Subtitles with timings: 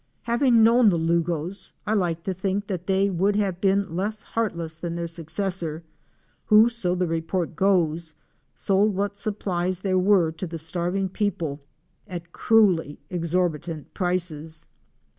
[0.23, 4.79] Having known the Lugos, I like to think that they would have been less heartless
[4.79, 5.83] than their successor,
[6.45, 8.15] who, so the report goes,
[8.55, 11.59] sold what supplies there were to the starving people
[12.07, 14.69] at cruelly exorbitant prices.